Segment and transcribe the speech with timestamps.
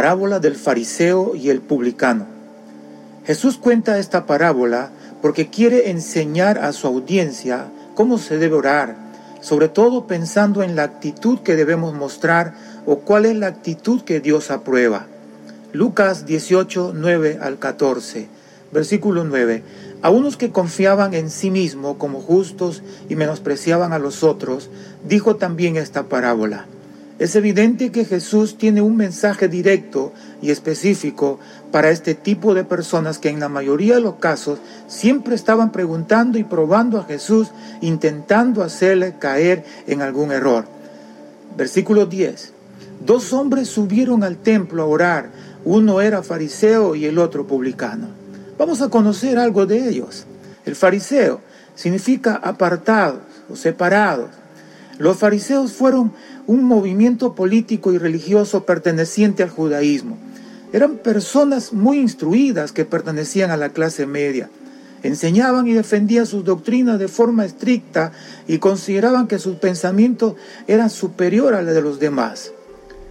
[0.00, 2.24] Parábola del fariseo y el publicano.
[3.26, 8.96] Jesús cuenta esta parábola porque quiere enseñar a su audiencia cómo se debe orar,
[9.42, 12.54] sobre todo pensando en la actitud que debemos mostrar
[12.86, 15.06] o cuál es la actitud que Dios aprueba.
[15.74, 18.26] Lucas 18, 9 al 14,
[18.72, 19.62] versículo 9.
[20.00, 24.70] A unos que confiaban en sí mismo como justos y menospreciaban a los otros,
[25.06, 26.64] dijo también esta parábola.
[27.20, 31.38] Es evidente que Jesús tiene un mensaje directo y específico
[31.70, 36.38] para este tipo de personas que en la mayoría de los casos siempre estaban preguntando
[36.38, 37.48] y probando a Jesús,
[37.82, 40.64] intentando hacerle caer en algún error.
[41.58, 42.54] Versículo 10.
[43.04, 45.30] Dos hombres subieron al templo a orar,
[45.66, 48.08] uno era fariseo y el otro publicano.
[48.56, 50.24] Vamos a conocer algo de ellos.
[50.64, 51.42] El fariseo
[51.74, 54.39] significa apartados o separados.
[55.00, 56.12] Los fariseos fueron
[56.46, 60.18] un movimiento político y religioso perteneciente al judaísmo.
[60.74, 64.50] Eran personas muy instruidas que pertenecían a la clase media.
[65.02, 68.12] Enseñaban y defendían sus doctrinas de forma estricta
[68.46, 70.34] y consideraban que sus pensamientos
[70.68, 72.52] eran superior a los de los demás.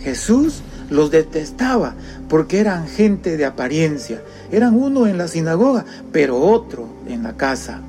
[0.00, 1.96] Jesús los detestaba
[2.30, 4.22] porque eran gente de apariencia.
[4.50, 7.82] Eran uno en la sinagoga, pero otro en la casa.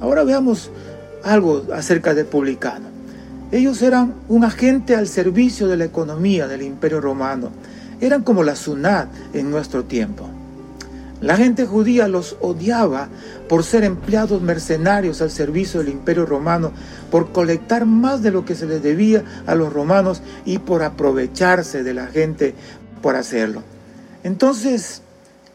[0.00, 0.70] Ahora veamos
[1.22, 2.97] algo acerca del publicano.
[3.50, 7.50] Ellos eran un agente al servicio de la economía del imperio romano.
[7.98, 10.28] Eran como la SUNAT en nuestro tiempo.
[11.22, 13.08] La gente judía los odiaba
[13.48, 16.72] por ser empleados mercenarios al servicio del imperio romano,
[17.10, 21.82] por colectar más de lo que se les debía a los romanos y por aprovecharse
[21.82, 22.54] de la gente
[23.00, 23.62] por hacerlo.
[24.24, 25.00] Entonces,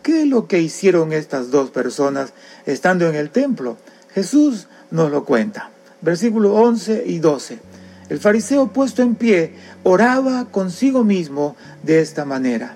[0.01, 2.33] ¿qué es lo que hicieron estas dos personas
[2.65, 3.77] estando en el templo?
[4.15, 5.69] Jesús nos lo cuenta.
[6.01, 7.72] Versículo 11 y 12.
[8.09, 12.75] El fariseo puesto en pie oraba consigo mismo de esta manera.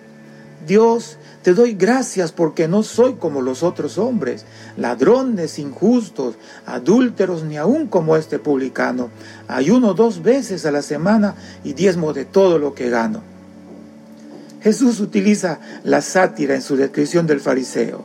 [0.66, 4.46] Dios, te doy gracias porque no soy como los otros hombres,
[4.76, 6.36] ladrones, injustos,
[6.66, 9.10] adúlteros, ni aun como este publicano.
[9.48, 13.22] Ayuno dos veces a la semana y diezmo de todo lo que gano.
[14.62, 18.04] Jesús utiliza la sátira en su descripción del fariseo.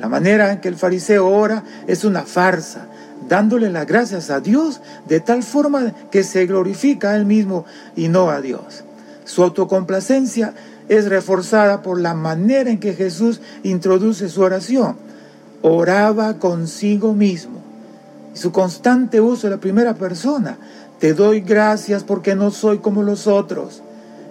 [0.00, 2.88] La manera en que el fariseo ora es una farsa,
[3.28, 7.64] dándole las gracias a Dios de tal forma que se glorifica a él mismo
[7.96, 8.84] y no a Dios.
[9.24, 10.54] Su autocomplacencia
[10.88, 14.96] es reforzada por la manera en que Jesús introduce su oración.
[15.62, 17.60] Oraba consigo mismo.
[18.34, 20.58] Su constante uso de la primera persona.
[20.98, 23.82] Te doy gracias porque no soy como los otros.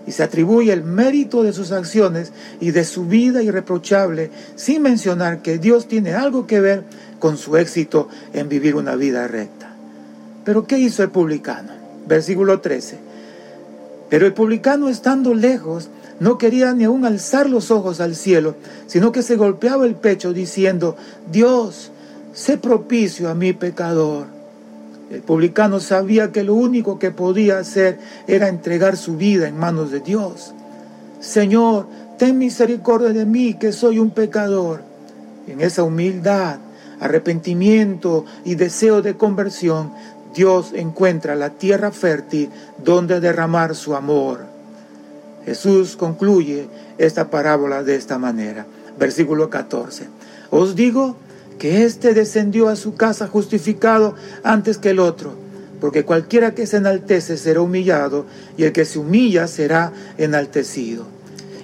[0.10, 5.44] Y se atribuye el mérito de sus acciones y de su vida irreprochable sin mencionar
[5.44, 6.84] que Dios tiene algo que ver
[7.20, 9.72] con su éxito en vivir una vida recta.
[10.44, 11.74] Pero ¿qué hizo el publicano?
[12.08, 12.98] Versículo 13.
[14.10, 15.90] Pero el publicano estando lejos
[16.20, 18.56] no quería ni aún alzar los ojos al cielo,
[18.88, 20.98] sino que se golpeaba el pecho diciendo,
[21.32, 21.92] Dios,
[22.34, 24.39] sé propicio a mi pecador.
[25.10, 29.92] El publicano sabía que lo único que podía hacer era entregar su vida en manos
[29.92, 30.54] de Dios.
[31.20, 31.88] Señor,
[32.18, 34.82] ten misericordia de mí, que soy un pecador.
[35.48, 36.60] En esa humildad
[37.00, 39.92] arrepentimiento y deseo de conversión,
[40.36, 42.50] Dios encuentra la tierra fértil
[42.84, 44.46] donde derramar su amor.
[45.46, 48.66] Jesús concluye esta parábola de esta manera.
[49.00, 50.08] Versículo 14.
[50.52, 51.16] Os digo
[51.60, 55.34] que éste descendió a su casa justificado antes que el otro,
[55.80, 58.26] porque cualquiera que se enaltece será humillado
[58.58, 61.06] y el que se humilla será enaltecido.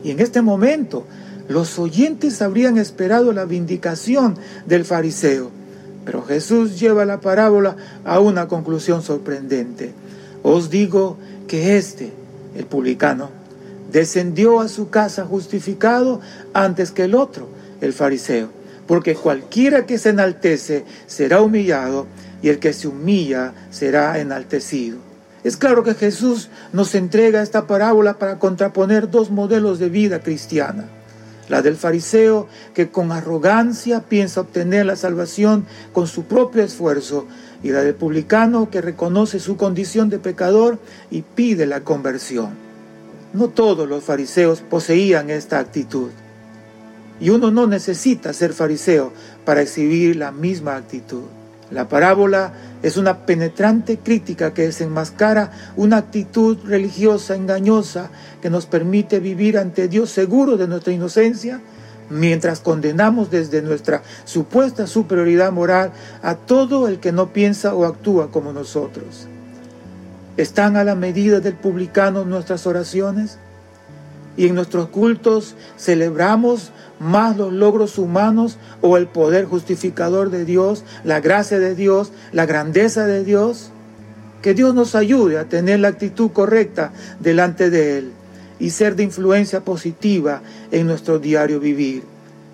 [0.03, 1.06] Y en este momento
[1.47, 5.50] los oyentes habrían esperado la vindicación del fariseo,
[6.03, 9.94] pero Jesús lleva la parábola a una conclusión sorprendente.
[10.44, 11.17] Os digo
[11.47, 12.12] que éste,
[12.56, 13.29] el publicano,
[13.91, 16.19] descendió a su casa justificado
[16.53, 17.47] antes que el otro,
[17.81, 18.50] el fariseo,
[18.88, 22.07] porque cualquiera que se enaltece será humillado
[22.42, 24.98] y el que se humilla será enaltecido.
[25.44, 30.86] Es claro que Jesús nos entrega esta parábola para contraponer dos modelos de vida cristiana
[31.48, 37.27] la del fariseo que con arrogancia piensa obtener la salvación con su propio esfuerzo,
[37.63, 40.77] y la del publicano que reconoce su condición de pecador
[41.10, 42.50] y pide la conversión.
[43.33, 46.10] No todos los fariseos poseían esta actitud,
[47.19, 49.12] y uno no necesita ser fariseo
[49.45, 51.23] para exhibir la misma actitud.
[51.71, 52.53] La parábola
[52.83, 58.09] es una penetrante crítica que desenmascara una actitud religiosa engañosa
[58.41, 61.62] que nos permite vivir ante Dios seguro de nuestra inocencia,
[62.09, 65.91] mientras condenamos desde nuestra supuesta superioridad moral
[66.21, 69.27] a todo el que no piensa o actúa como nosotros.
[70.38, 73.39] ¿Están a la medida del publicano nuestras oraciones?
[74.38, 80.84] Y en nuestros cultos celebramos más los logros humanos o el poder justificador de Dios,
[81.04, 83.72] la gracia de Dios, la grandeza de Dios.
[84.42, 88.12] Que Dios nos ayude a tener la actitud correcta delante de Él
[88.60, 90.42] y ser de influencia positiva
[90.72, 92.04] en nuestro diario vivir.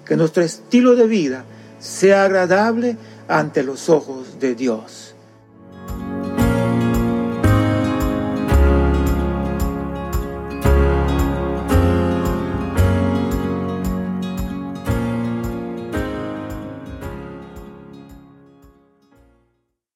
[0.05, 1.43] Que nuestro estilo de vida
[1.79, 2.97] sea agradable
[3.27, 5.10] ante los ojos de Dios.